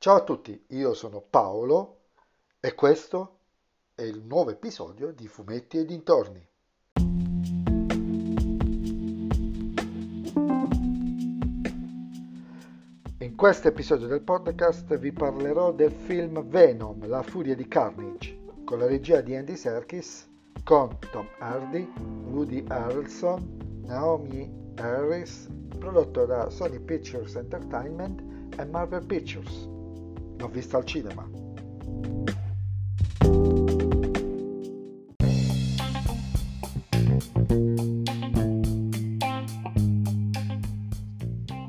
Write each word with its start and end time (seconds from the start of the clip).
Ciao 0.00 0.14
a 0.14 0.22
tutti, 0.22 0.64
io 0.68 0.94
sono 0.94 1.20
Paolo 1.20 2.02
e 2.60 2.72
questo 2.76 3.38
è 3.96 4.02
il 4.02 4.22
nuovo 4.22 4.50
episodio 4.50 5.10
di 5.10 5.26
Fumetti 5.26 5.76
e 5.76 5.84
dintorni. 5.84 6.46
In 13.18 13.34
questo 13.34 13.66
episodio 13.66 14.06
del 14.06 14.20
podcast 14.20 14.96
vi 14.98 15.10
parlerò 15.10 15.72
del 15.72 15.90
film 15.90 16.44
Venom, 16.46 17.04
la 17.08 17.24
furia 17.24 17.56
di 17.56 17.66
Carnage, 17.66 18.38
con 18.62 18.78
la 18.78 18.86
regia 18.86 19.20
di 19.20 19.34
Andy 19.34 19.56
Serkis, 19.56 20.28
con 20.62 20.96
Tom 21.10 21.26
Hardy, 21.40 21.92
Woody 22.30 22.64
Harrelson, 22.68 23.82
Naomi 23.84 24.48
Harris, 24.76 25.48
prodotto 25.76 26.24
da 26.24 26.48
Sony 26.50 26.78
Pictures 26.78 27.34
Entertainment 27.34 28.22
e 28.56 28.64
Marvel 28.64 29.04
Pictures. 29.04 29.76
L'ho 30.38 30.48
visto 30.48 30.76
al 30.76 30.84
cinema. 30.84 31.28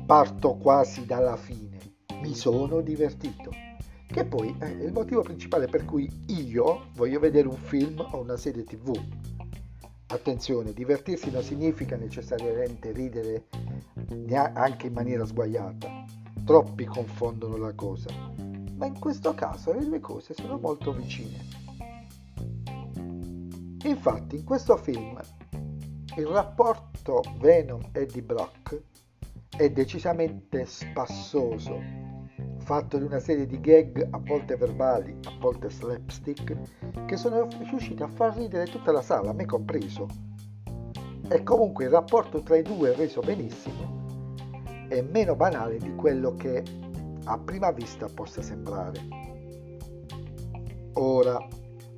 Parto 0.06 0.54
quasi 0.56 1.04
dalla 1.04 1.36
fine. 1.36 1.78
Mi 2.22 2.34
sono 2.34 2.80
divertito. 2.80 3.50
Che 4.06 4.24
poi 4.24 4.54
è 4.58 4.66
il 4.66 4.92
motivo 4.92 5.22
principale 5.22 5.66
per 5.66 5.84
cui 5.84 6.08
io 6.26 6.86
voglio 6.94 7.18
vedere 7.18 7.48
un 7.48 7.56
film 7.56 8.04
o 8.10 8.20
una 8.20 8.36
serie 8.36 8.64
tv. 8.64 8.92
Attenzione, 10.08 10.72
divertirsi 10.72 11.30
non 11.30 11.42
significa 11.42 11.96
necessariamente 11.96 12.92
ridere 12.92 13.46
anche 14.32 14.86
in 14.88 14.92
maniera 14.92 15.24
sguaiata. 15.24 16.04
Troppi 16.44 16.84
confondono 16.84 17.56
la 17.56 17.72
cosa 17.74 18.39
ma 18.80 18.86
in 18.86 18.98
questo 18.98 19.34
caso 19.34 19.74
le 19.74 19.84
due 19.84 20.00
cose 20.00 20.32
sono 20.32 20.58
molto 20.58 20.94
vicine. 20.94 21.36
Infatti 23.84 24.36
in 24.36 24.44
questo 24.44 24.78
film 24.78 25.20
il 26.16 26.26
rapporto 26.26 27.20
Venom-Eddie 27.38 28.22
Brock 28.22 28.82
è 29.54 29.68
decisamente 29.70 30.64
spassoso, 30.64 31.78
fatto 32.60 32.96
di 32.96 33.04
una 33.04 33.18
serie 33.18 33.46
di 33.46 33.60
gag 33.60 34.08
a 34.10 34.18
volte 34.18 34.56
verbali, 34.56 35.14
a 35.24 35.32
volte 35.38 35.68
slapstick, 35.68 37.04
che 37.04 37.16
sono 37.18 37.48
riusciti 37.68 38.02
a 38.02 38.08
far 38.08 38.34
ridere 38.34 38.64
tutta 38.64 38.92
la 38.92 39.02
sala, 39.02 39.34
me 39.34 39.44
compreso. 39.44 40.06
E 41.28 41.42
comunque 41.42 41.84
il 41.84 41.90
rapporto 41.90 42.42
tra 42.42 42.56
i 42.56 42.62
due 42.62 42.92
è 42.92 42.96
reso 42.96 43.20
benissimo 43.20 43.98
è 44.90 45.02
meno 45.02 45.36
banale 45.36 45.78
di 45.78 45.94
quello 45.94 46.34
che 46.34 46.64
a 47.30 47.38
prima 47.38 47.70
vista 47.70 48.08
possa 48.12 48.42
sembrare. 48.42 48.98
Ora, 50.94 51.38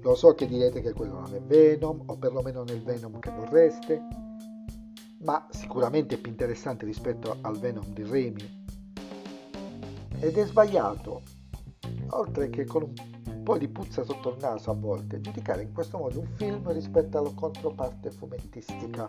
lo 0.03 0.15
so 0.15 0.35
che 0.35 0.47
direte 0.47 0.83
che 0.83 0.93
quello 0.93 1.21
non 1.21 1.35
è 1.35 1.41
Venom, 1.41 2.03
o 2.07 2.19
perlomeno 2.19 2.63
il 2.63 2.83
Venom 2.83 3.19
che 3.19 3.31
vorreste, 3.31 4.03
ma 5.21 5.47
sicuramente 5.51 6.17
è 6.17 6.19
più 6.19 6.31
interessante 6.31 6.85
rispetto 6.85 7.39
al 7.41 7.59
Venom 7.59 7.87
di 7.95 8.03
Remy. 8.03 8.65
Ed 10.21 10.37
è 10.37 10.47
sbagliato, 10.47 11.23
oltre 12.11 12.51
che 12.51 12.65
con 12.65 12.83
un 12.83 13.43
po' 13.43 13.57
di 13.57 13.69
puzza 13.69 14.05
sotto 14.05 14.31
il 14.31 14.37
naso 14.39 14.71
a 14.71 14.75
volte, 14.75 15.21
giudicare 15.21 15.63
in 15.63 15.73
questo 15.73 15.97
modo 15.97 16.21
un 16.21 16.29
film 16.37 16.71
rispetto 16.73 17.17
alla 17.19 17.33
controparte 17.35 18.11
fumettistica 18.11 19.09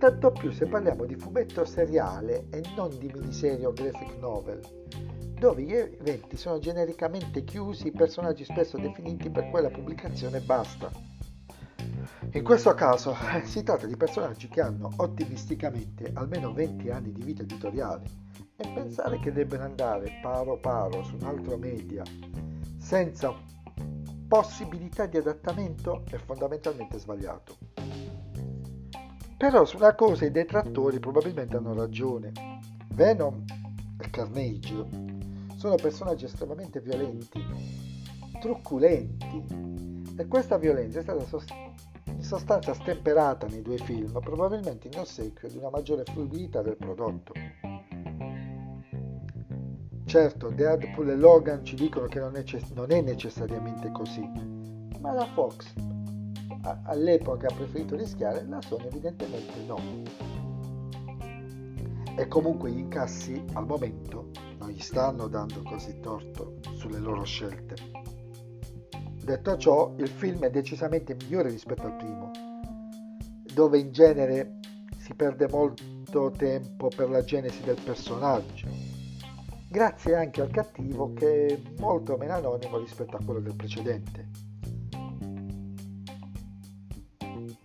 tanto 0.00 0.30
più 0.32 0.50
se 0.50 0.64
parliamo 0.64 1.04
di 1.04 1.14
fumetto 1.14 1.62
seriale 1.66 2.46
e 2.48 2.62
non 2.74 2.96
di 2.98 3.10
miniserie 3.12 3.66
o 3.66 3.72
graphic 3.74 4.16
novel, 4.18 4.58
dove 5.38 5.62
gli 5.62 5.74
eventi 5.74 6.38
sono 6.38 6.58
genericamente 6.58 7.44
chiusi, 7.44 7.88
i 7.88 7.92
personaggi 7.92 8.44
spesso 8.44 8.78
definiti 8.78 9.28
per 9.28 9.50
quella 9.50 9.68
pubblicazione 9.68 10.38
e 10.38 10.40
basta. 10.40 10.90
In 12.32 12.42
questo 12.42 12.72
caso 12.72 13.14
si 13.44 13.62
tratta 13.62 13.86
di 13.86 13.94
personaggi 13.94 14.48
che 14.48 14.62
hanno 14.62 14.88
ottimisticamente 14.96 16.10
almeno 16.14 16.54
20 16.54 16.88
anni 16.88 17.12
di 17.12 17.22
vita 17.22 17.42
editoriale 17.42 18.04
e 18.56 18.68
pensare 18.72 19.20
che 19.20 19.32
debbano 19.32 19.64
andare 19.64 20.18
paro 20.22 20.58
paro 20.58 21.02
su 21.04 21.16
un 21.16 21.24
altro 21.24 21.58
media 21.58 22.04
senza 22.78 23.34
possibilità 24.26 25.04
di 25.04 25.18
adattamento 25.18 26.04
è 26.08 26.16
fondamentalmente 26.16 26.98
sbagliato. 26.98 27.69
Però 29.40 29.64
su 29.64 29.78
una 29.78 29.94
cosa 29.94 30.26
i 30.26 30.30
detrattori 30.30 31.00
probabilmente 31.00 31.56
hanno 31.56 31.72
ragione. 31.72 32.30
Venom 32.92 33.42
e 33.98 34.10
Carnage 34.10 34.86
sono 35.56 35.76
personaggi 35.76 36.26
estremamente 36.26 36.78
violenti, 36.80 37.42
truculenti 38.38 39.42
e 40.14 40.26
questa 40.26 40.58
violenza 40.58 40.98
è 40.98 41.02
stata 41.02 41.24
in 42.04 42.22
sostanza 42.22 42.74
stemperata 42.74 43.46
nei 43.46 43.62
due 43.62 43.78
film, 43.78 44.12
probabilmente 44.20 44.88
in 44.88 44.98
ossequio 44.98 45.48
di 45.48 45.56
una 45.56 45.70
maggiore 45.70 46.04
fluidità 46.04 46.60
del 46.60 46.76
prodotto. 46.76 47.32
Certo, 50.04 50.50
Deadpool 50.50 51.08
e 51.08 51.16
Logan 51.16 51.64
ci 51.64 51.76
dicono 51.76 52.04
che 52.08 52.20
non 52.20 52.36
è, 52.36 52.44
non 52.74 52.90
è 52.90 53.00
necessariamente 53.00 53.90
così, 53.90 54.30
ma 55.00 55.12
la 55.12 55.24
Fox 55.32 55.89
all'epoca 56.62 57.48
ha 57.48 57.54
preferito 57.54 57.96
rischiare, 57.96 58.44
la 58.46 58.60
Sony 58.60 58.86
evidentemente 58.86 59.60
no. 59.66 59.78
E 62.16 62.28
comunque 62.28 62.70
gli 62.70 62.78
incassi 62.78 63.42
al 63.54 63.66
momento 63.66 64.30
non 64.58 64.68
gli 64.68 64.80
stanno 64.80 65.26
dando 65.26 65.62
così 65.62 66.00
torto 66.00 66.58
sulle 66.74 66.98
loro 66.98 67.24
scelte. 67.24 67.74
Detto 69.22 69.56
ciò, 69.56 69.94
il 69.98 70.08
film 70.08 70.40
è 70.40 70.50
decisamente 70.50 71.14
migliore 71.14 71.50
rispetto 71.50 71.82
al 71.82 71.96
primo, 71.96 72.30
dove 73.54 73.78
in 73.78 73.92
genere 73.92 74.58
si 74.98 75.14
perde 75.14 75.48
molto 75.48 76.30
tempo 76.30 76.88
per 76.88 77.08
la 77.08 77.22
genesi 77.22 77.62
del 77.62 77.80
personaggio, 77.82 78.66
grazie 79.68 80.16
anche 80.16 80.40
al 80.40 80.50
cattivo 80.50 81.12
che 81.12 81.46
è 81.46 81.60
molto 81.78 82.16
meno 82.16 82.34
anonimo 82.34 82.78
rispetto 82.78 83.16
a 83.16 83.24
quello 83.24 83.40
del 83.40 83.54
precedente. 83.54 84.49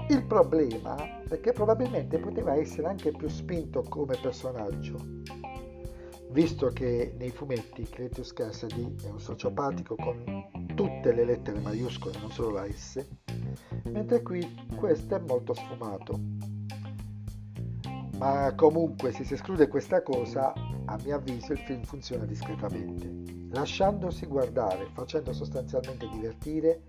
Il 0.07 0.23
problema 0.23 1.23
è 1.27 1.39
che 1.39 1.51
probabilmente 1.51 2.19
poteva 2.19 2.53
essere 2.53 2.87
anche 2.87 3.11
più 3.11 3.27
spinto 3.27 3.81
come 3.81 4.15
personaggio, 4.21 4.97
visto 6.29 6.67
che 6.67 7.15
nei 7.17 7.31
fumetti 7.31 7.89
Cretius 7.89 8.31
Cassidy 8.31 8.95
è 9.03 9.09
un 9.09 9.19
sociopatico 9.19 9.95
con 9.95 10.47
tutte 10.75 11.11
le 11.11 11.25
lettere 11.25 11.59
maiuscole, 11.59 12.19
non 12.19 12.31
solo 12.31 12.51
la 12.51 12.67
S, 12.71 13.03
mentre 13.85 14.21
qui 14.21 14.67
questo 14.75 15.15
è 15.15 15.19
molto 15.19 15.55
sfumato. 15.55 16.19
Ma 18.19 18.53
comunque 18.55 19.11
se 19.11 19.23
si 19.23 19.33
esclude 19.33 19.67
questa 19.67 20.03
cosa, 20.03 20.53
a 20.85 20.99
mio 21.03 21.15
avviso 21.15 21.51
il 21.51 21.59
film 21.59 21.81
funziona 21.81 22.25
discretamente, 22.25 23.47
lasciandosi 23.49 24.27
guardare, 24.27 24.87
facendo 24.93 25.33
sostanzialmente 25.33 26.07
divertire 26.09 26.83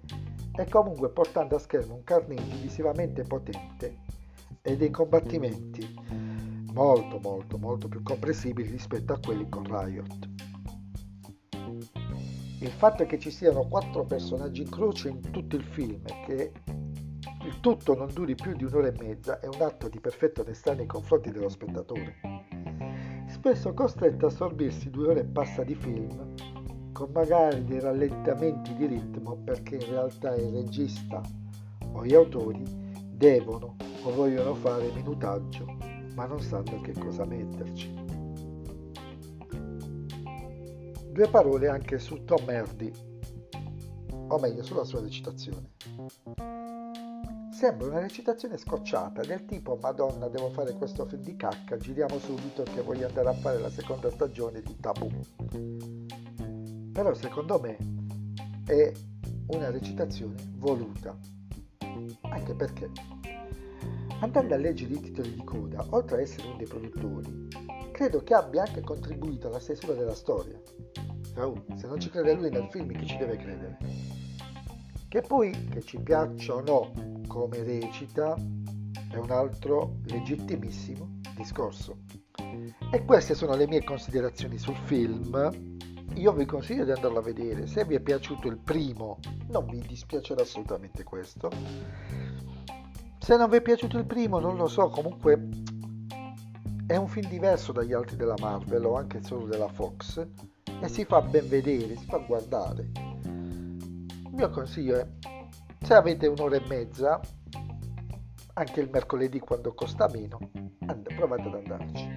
e 0.57 0.69
comunque 0.69 1.11
portando 1.11 1.57
a 1.57 1.59
schermo 1.59 1.95
un 1.95 2.05
Carnage 2.05 2.57
visivamente 2.57 3.23
potente 3.23 3.99
e 4.63 4.77
dei 4.77 4.91
combattimenti 4.91 5.95
molto 6.73 7.19
molto 7.21 7.59
molto 7.59 7.89
più 7.89 8.03
comprensibili 8.03 8.71
rispetto 8.71 9.13
a 9.13 9.19
quelli 9.19 9.49
con 9.49 9.65
Riot. 9.65 10.29
Il 12.61 12.71
fatto 12.71 13.05
che 13.05 13.19
ci 13.19 13.31
siano 13.31 13.67
quattro 13.67 14.05
personaggi 14.05 14.63
in 14.63 14.71
croce 14.71 15.09
in 15.09 15.31
tutto 15.31 15.57
il 15.57 15.63
film 15.63 16.01
e 16.05 16.25
che 16.27 16.53
il 17.45 17.61
tutto 17.61 17.95
non 17.95 18.13
duri 18.13 18.35
più 18.35 18.55
di 18.57 18.65
un'ora 18.65 18.89
e 18.89 18.95
mezza 18.99 19.39
è 19.41 19.47
un 19.47 19.61
atto 19.61 19.89
di 19.89 20.01
perfetta 20.01 20.41
onestà 20.41 20.75
nei 20.75 20.87
confronti 20.87 21.31
dello 21.31 21.49
spettatore. 21.49 22.17
Spesso 23.29 23.73
costretto 23.75 24.27
a 24.27 24.31
sorbirsi 24.31 24.91
due 24.91 25.09
ore 25.09 25.21
e 25.21 25.25
passa 25.25 25.63
di 25.63 25.75
film 25.75 26.35
con 26.97 27.11
magari 27.13 27.63
dei 27.67 27.79
rallentamenti 27.79 28.75
di 28.75 28.87
ritmo 28.87 29.37
perché 29.45 29.75
in 29.75 29.91
realtà 29.91 30.35
il 30.35 30.51
regista 30.51 31.21
o 31.93 32.03
gli 32.07 32.15
autori 32.15 32.63
devono 33.11 33.77
o 34.03 34.15
vogliono 34.15 34.55
fare 34.55 34.91
minutaggio 34.95 35.77
ma 36.15 36.25
non 36.25 36.41
sanno 36.41 36.81
che 36.81 36.95
cosa 36.95 37.27
metterci. 37.27 37.93
Due 41.13 41.29
parole 41.29 41.69
anche 41.69 41.99
su 41.99 42.25
Tom 42.25 42.49
Hardy, 42.49 42.91
o 44.29 44.39
meglio 44.39 44.63
sulla 44.63 44.85
sua 44.85 45.03
recitazione. 45.03 45.73
Sembra 47.51 47.89
una 47.89 48.01
recitazione 48.01 48.57
scocciata, 48.57 49.21
del 49.21 49.45
tipo 49.45 49.79
Madonna 49.83 50.29
devo 50.29 50.49
fare 50.49 50.73
questo 50.73 51.05
film 51.05 51.21
di 51.21 51.37
cacca, 51.37 51.77
giriamo 51.77 52.19
subito 52.19 52.63
che 52.63 52.81
voglio 52.81 53.07
andare 53.07 53.29
a 53.29 53.35
fare 53.35 53.59
la 53.59 53.71
seconda 53.71 54.11
stagione 54.11 54.63
di 54.63 54.77
Tabù 54.81 55.11
però 56.97 57.13
secondo 57.13 57.61
me 57.61 57.77
è 58.65 58.91
una 59.49 59.71
recitazione 59.71 60.35
voluta, 60.55 61.15
anche 62.23 62.55
perché 62.55 62.91
andando 64.21 64.55
a 64.55 64.57
leggere 64.57 64.95
i 64.95 65.01
titoli 65.01 65.35
di 65.35 65.45
coda, 65.45 65.85
oltre 65.91 66.17
ad 66.17 66.23
essere 66.23 66.47
uno 66.47 66.57
dei 66.57 66.67
produttori, 66.67 67.49
credo 67.93 68.23
che 68.23 68.33
abbia 68.33 68.63
anche 68.63 68.81
contribuito 68.81 69.49
alla 69.49 69.59
stesura 69.59 69.93
della 69.93 70.15
storia. 70.15 70.59
Oh, 71.37 71.67
se 71.75 71.87
non 71.87 72.01
ci 72.01 72.09
crede 72.09 72.33
lui 72.33 72.49
nel 72.49 72.67
film, 72.71 72.91
chi 72.97 73.07
ci 73.07 73.19
deve 73.19 73.37
credere? 73.37 73.77
Che 75.07 75.21
poi, 75.21 75.51
che 75.69 75.83
ci 75.83 75.99
piaccia 75.99 76.55
o 76.55 76.61
no 76.63 76.93
come 77.29 77.63
recita, 77.63 78.35
è 79.11 79.17
un 79.17 79.31
altro 79.31 79.99
legittimissimo 80.07 81.21
discorso. 81.37 81.99
E 82.91 83.05
queste 83.05 83.35
sono 83.35 83.55
le 83.55 83.67
mie 83.67 83.85
considerazioni 83.85 84.57
sul 84.57 84.77
film. 84.85 85.75
Io 86.15 86.33
vi 86.33 86.47
consiglio 86.47 86.85
di 86.85 86.93
andarlo 86.93 87.19
a 87.19 87.23
vedere. 87.23 87.67
Se 87.67 87.85
vi 87.85 87.95
è 87.95 88.01
piaciuto 88.01 88.49
il 88.49 88.57
primo, 88.57 89.19
non 89.49 89.67
vi 89.67 89.81
dispiacerà 89.81 90.43
assolutamente 90.43 91.05
questo. 91.05 91.51
Se 93.19 93.37
non 93.37 93.51
vi 93.51 93.57
è 93.57 93.61
piaciuto 93.61 93.99
il 93.99 94.07
primo, 94.07 94.39
non 94.39 94.57
lo 94.57 94.69
so, 94.69 94.89
comunque 94.89 95.49
è 96.87 96.97
un 96.97 97.09
film 97.09 97.29
diverso 97.29 97.73
dagli 97.73 97.93
altri 97.93 98.17
della 98.17 98.37
Marvel 98.39 98.85
o 98.85 98.97
anche 98.97 99.23
solo 99.23 99.47
della 99.47 99.69
Fox 99.69 100.25
e 100.81 100.89
si 100.89 101.05
fa 101.05 101.21
ben 101.21 101.49
vedere, 101.49 101.97
si 101.97 102.05
fa 102.07 102.19
guardare. 102.19 102.91
Il 103.25 104.31
mio 104.33 104.51
consiglio 104.51 104.97
è, 104.97 105.07
se 105.83 105.95
avete 105.95 106.27
un'ora 106.29 106.57
e 106.57 106.63
mezza, 106.69 107.21
anche 108.55 108.81
il 108.81 108.89
mercoledì 108.91 109.39
quando 109.41 109.75
costa 109.75 110.09
meno, 110.09 110.39
and- 110.87 111.15
provate 111.15 111.43
ad 111.43 111.55
andarci. 111.55 112.16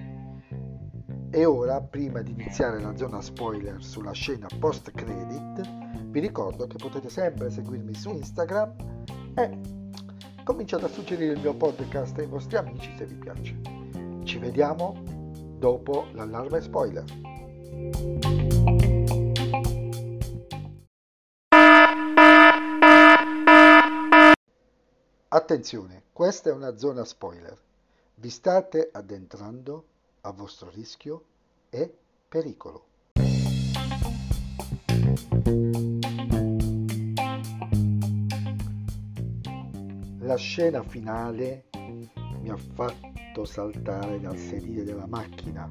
E 1.32 1.44
ora, 1.44 1.80
prima 1.80 2.22
di 2.22 2.32
iniziare 2.32 2.80
la 2.80 2.96
zona 2.96 3.22
spoiler 3.22 3.80
sulla 3.84 4.10
scena 4.10 4.48
post 4.58 4.90
credit, 4.90 5.60
vi 6.06 6.18
ricordo 6.18 6.66
che 6.66 6.76
potete 6.76 7.08
sempre 7.08 7.50
seguirmi 7.50 7.94
su 7.94 8.10
Instagram 8.10 8.74
e 9.36 9.58
cominciate 10.42 10.86
a 10.86 10.88
suggerire 10.88 11.34
il 11.34 11.40
mio 11.40 11.54
podcast 11.54 12.18
ai 12.18 12.26
vostri 12.26 12.56
amici 12.56 12.92
se 12.96 13.06
vi 13.06 13.14
piace. 13.14 13.56
Ci 14.24 14.38
vediamo 14.38 15.04
dopo 15.56 16.06
l'allarme 16.14 16.60
spoiler. 16.60 17.04
Attenzione, 25.28 26.02
questa 26.12 26.50
è 26.50 26.52
una 26.52 26.76
zona 26.76 27.04
spoiler. 27.04 27.56
Vi 28.16 28.30
state 28.30 28.88
addentrando 28.92 29.89
a 30.22 30.32
vostro 30.32 30.70
rischio 30.70 31.24
e 31.70 31.92
pericolo. 32.28 32.86
La 40.18 40.36
scena 40.36 40.82
finale 40.82 41.64
mi 42.40 42.50
ha 42.50 42.56
fatto 42.56 43.44
saltare 43.44 44.20
dal 44.20 44.36
sedile 44.36 44.84
della 44.84 45.06
macchina. 45.06 45.68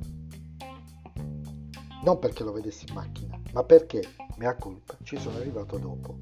Non 2.04 2.18
perché 2.18 2.44
lo 2.44 2.51
vedessi 2.51 2.86
in 2.88 2.94
macchina, 2.94 3.40
ma 3.54 3.63
perché, 3.63 4.01
mea 4.38 4.56
colpa, 4.56 4.98
ci 5.04 5.18
sono 5.18 5.38
arrivato 5.38 5.78
dopo. 5.78 6.18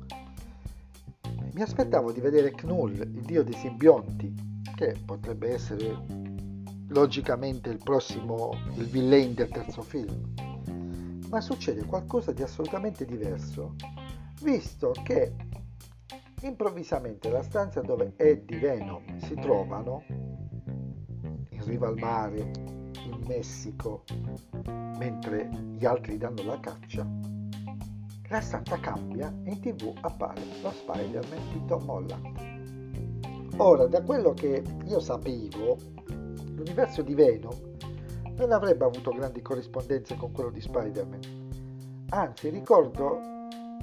Mi 1.53 1.61
aspettavo 1.61 2.11
di 2.11 2.19
vedere 2.19 2.51
Knull, 2.51 2.99
il 2.99 3.21
dio 3.21 3.43
dei 3.43 3.53
simbionti, 3.53 4.33
che 4.75 4.95
potrebbe 5.03 5.53
essere 5.53 6.26
logicamente 6.89 7.69
il 7.69 7.77
prossimo, 7.77 8.51
il 8.75 8.85
villain 8.85 9.33
del 9.33 9.49
terzo 9.49 9.81
film. 9.81 10.33
Ma 11.29 11.41
succede 11.41 11.85
qualcosa 11.85 12.31
di 12.31 12.41
assolutamente 12.41 13.05
diverso, 13.05 13.75
visto 14.41 14.93
che 15.03 15.33
improvvisamente 16.41 17.29
la 17.29 17.41
stanza 17.41 17.81
dove 17.81 18.13
Eddie 18.15 18.59
Venom 18.59 19.17
si 19.19 19.33
trovano, 19.35 20.03
in 20.07 21.65
riva 21.65 21.87
al 21.87 21.97
mare, 21.97 22.39
in 22.39 23.23
Messico, 23.27 24.03
mentre 24.97 25.49
gli 25.77 25.85
altri 25.85 26.17
danno 26.17 26.43
la 26.43 26.59
caccia, 26.59 27.05
la 28.29 28.41
stanza 28.41 28.79
cambia 28.79 29.33
e 29.43 29.51
in 29.51 29.59
tv 29.61 29.93
appare 30.01 30.41
lo 30.61 30.71
Spider-Man 30.71 31.51
di 31.51 31.65
Tom 31.65 31.89
Holland. 31.89 32.55
Ora, 33.57 33.87
da 33.87 34.03
quello 34.03 34.33
che 34.33 34.63
io 34.85 34.99
sapevo, 34.99 35.77
l'universo 36.57 37.03
di 37.03 37.13
Venom 37.13 37.55
non 38.35 38.51
avrebbe 38.51 38.83
avuto 38.83 39.11
grandi 39.11 39.41
corrispondenze 39.41 40.15
con 40.15 40.31
quello 40.31 40.49
di 40.49 40.59
Spider-Man. 40.59 41.45
Anzi, 42.09 42.49
ricordo 42.49 43.19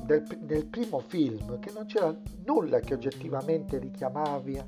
del, 0.02 0.24
del 0.40 0.66
primo 0.66 0.98
film 0.98 1.58
che 1.60 1.70
non 1.72 1.86
c'era 1.86 2.14
nulla 2.44 2.80
che 2.80 2.94
oggettivamente 2.94 3.78
richiamavi, 3.78 4.60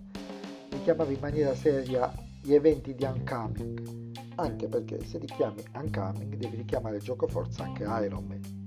richiamavi 0.71 1.15
in 1.15 1.21
maniera 1.21 1.55
seria 1.55 2.13
gli 2.43 2.55
eventi 2.55 2.95
di 2.95 3.05
Uncoming. 3.05 4.15
Anche 4.37 4.69
perché 4.69 5.03
se 5.05 5.19
richiami 5.19 5.63
Uncoming 5.75 6.37
devi 6.37 6.57
richiamare 6.57 6.99
gioco 6.99 7.27
forza 7.27 7.65
anche 7.65 7.85
Iron 7.85 8.25
Man. 8.25 8.65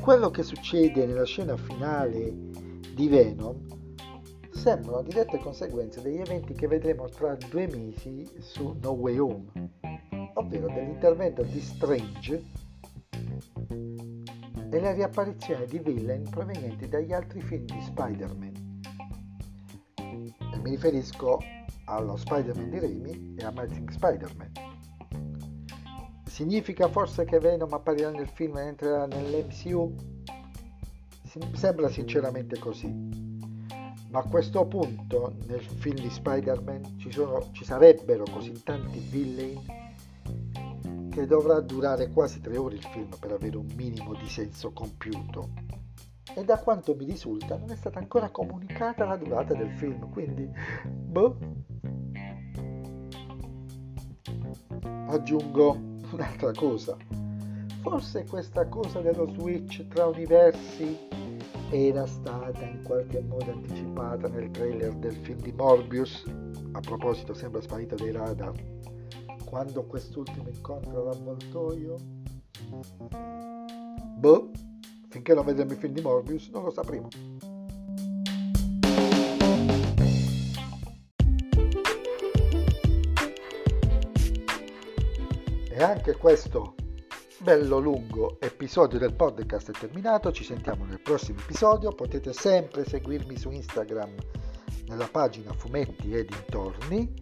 Quello 0.00 0.30
che 0.30 0.42
succede 0.42 1.04
nella 1.04 1.24
scena 1.24 1.56
finale 1.56 2.32
di 2.94 3.08
Venom 3.08 3.79
sembrano 4.52 5.02
dirette 5.02 5.38
conseguenze 5.38 6.02
degli 6.02 6.18
eventi 6.18 6.52
che 6.54 6.66
vedremo 6.66 7.08
tra 7.08 7.36
due 7.48 7.66
mesi 7.68 8.28
su 8.40 8.76
No 8.82 8.90
Way 8.90 9.18
Home, 9.18 9.70
ovvero 10.34 10.66
dell'intervento 10.66 11.42
di 11.42 11.60
Strange 11.60 12.42
e 14.70 14.80
la 14.80 14.92
riapparizione 14.92 15.66
di 15.66 15.78
villain 15.78 16.28
provenienti 16.28 16.88
dagli 16.88 17.12
altri 17.12 17.40
film 17.40 17.64
di 17.64 17.80
Spider-Man. 17.80 18.80
E 19.94 20.58
mi 20.58 20.70
riferisco 20.70 21.38
allo 21.86 22.16
Spider-Man 22.16 22.70
di 22.70 22.78
Raimi 22.78 23.34
e 23.38 23.44
a 23.44 23.48
Amazing 23.48 23.90
Spider-Man. 23.90 24.52
Significa 26.26 26.88
forse 26.88 27.24
che 27.24 27.38
Venom 27.38 27.72
apparirà 27.72 28.10
nel 28.10 28.28
film 28.28 28.56
e 28.58 28.62
entrerà 28.62 29.06
nell'MCU? 29.06 29.94
Sembra 31.52 31.88
sinceramente 31.88 32.58
così 32.58 33.29
ma 34.10 34.18
a 34.20 34.24
questo 34.24 34.66
punto 34.66 35.34
nel 35.46 35.62
film 35.62 35.96
di 35.96 36.10
Spider-Man 36.10 36.98
ci, 36.98 37.12
sono, 37.12 37.48
ci 37.52 37.64
sarebbero 37.64 38.24
così 38.30 38.60
tanti 38.62 38.98
villain 38.98 39.60
che 41.10 41.26
dovrà 41.26 41.60
durare 41.60 42.10
quasi 42.10 42.40
tre 42.40 42.56
ore 42.56 42.76
il 42.76 42.84
film 42.84 43.08
per 43.18 43.32
avere 43.32 43.56
un 43.56 43.68
minimo 43.76 44.14
di 44.14 44.28
senso 44.28 44.72
compiuto. 44.72 45.50
E 46.34 46.44
da 46.44 46.58
quanto 46.58 46.94
mi 46.94 47.04
risulta 47.04 47.56
non 47.56 47.70
è 47.70 47.76
stata 47.76 47.98
ancora 47.98 48.30
comunicata 48.30 49.04
la 49.04 49.16
durata 49.16 49.54
del 49.54 49.70
film, 49.70 50.10
quindi 50.10 50.48
boh. 50.84 51.36
Aggiungo 55.06 55.76
un'altra 56.12 56.52
cosa. 56.52 56.96
Forse 57.80 58.24
questa 58.26 58.66
cosa 58.66 59.00
dello 59.00 59.28
switch 59.28 59.86
tra 59.88 60.06
universi 60.06 61.08
era 61.70 62.04
stata 62.04 62.64
in 62.64 62.82
qualche 62.82 63.20
modo 63.20 63.52
anticipata 63.52 64.26
nel 64.28 64.50
trailer 64.50 64.92
del 64.94 65.14
film 65.14 65.38
di 65.40 65.52
Morbius. 65.52 66.24
A 66.72 66.80
proposito, 66.80 67.32
sembra 67.32 67.60
sparito 67.60 67.94
dai 67.94 68.10
radar. 68.10 68.52
Quando 69.44 69.84
quest'ultimo 69.84 70.48
incontra 70.48 71.00
l'avvoltoio? 71.00 71.96
Boh, 74.16 74.50
finché 75.08 75.34
non 75.34 75.44
vedremo 75.44 75.72
il 75.72 75.78
film 75.78 75.94
di 75.94 76.00
Morbius 76.00 76.48
non 76.48 76.64
lo 76.64 76.70
sapremo. 76.70 77.08
E 85.70 85.82
anche 85.82 86.16
questo 86.16 86.74
bello 87.40 87.78
lungo 87.78 88.36
episodio 88.38 88.98
del 88.98 89.14
podcast 89.14 89.70
è 89.70 89.72
terminato, 89.72 90.30
ci 90.30 90.44
sentiamo 90.44 90.84
nel 90.84 91.00
prossimo 91.00 91.38
episodio, 91.40 91.90
potete 91.90 92.34
sempre 92.34 92.84
seguirmi 92.84 93.36
su 93.38 93.50
Instagram 93.50 94.14
nella 94.88 95.08
pagina 95.10 95.52
fumetti 95.54 96.12
e 96.12 96.26
dintorni 96.26 97.12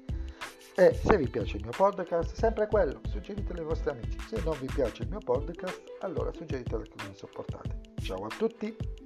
e 0.74 0.92
se 0.92 1.16
vi 1.16 1.28
piace 1.28 1.58
il 1.58 1.62
mio 1.62 1.72
podcast, 1.76 2.34
sempre 2.34 2.66
quello, 2.66 3.00
suggeritelo 3.08 3.60
ai 3.60 3.66
vostri 3.66 3.90
amici, 3.90 4.18
se 4.28 4.40
non 4.44 4.56
vi 4.60 4.66
piace 4.66 5.04
il 5.04 5.08
mio 5.08 5.20
podcast, 5.20 5.82
allora 6.00 6.32
suggeritelo 6.32 6.82
a 6.82 6.84
chi 6.84 7.04
non 7.04 7.14
sopportate. 7.14 7.80
Ciao 8.02 8.24
a 8.24 8.28
tutti! 8.36 8.97